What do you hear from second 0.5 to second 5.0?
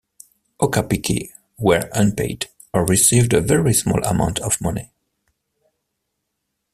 Okappiki were unpaid, or received a very small amount of money.